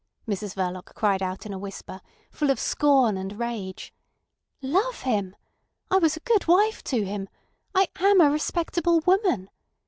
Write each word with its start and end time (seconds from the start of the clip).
Mrs 0.27 0.55
Verloc 0.55 0.95
cried 0.95 1.21
out 1.21 1.45
in 1.45 1.53
a 1.53 1.59
whisper, 1.59 2.01
full 2.31 2.49
of 2.49 2.59
scorn 2.59 3.17
and 3.17 3.37
rage. 3.39 3.93
"Love 4.59 5.01
him! 5.01 5.35
I 5.91 5.97
was 5.99 6.17
a 6.17 6.21
good 6.21 6.47
wife 6.47 6.83
to 6.85 7.05
him. 7.05 7.29
I 7.75 7.87
am 7.99 8.19
a 8.19 8.31
respectable 8.31 9.01
woman. 9.01 9.51